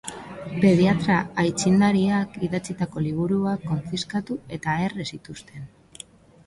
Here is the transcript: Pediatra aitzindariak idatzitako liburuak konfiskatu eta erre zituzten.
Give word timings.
Pediatra 0.61 1.17
aitzindariak 1.43 2.39
idatzitako 2.49 3.05
liburuak 3.09 3.69
konfiskatu 3.75 4.41
eta 4.59 4.79
erre 4.89 5.09
zituzten. 5.17 5.71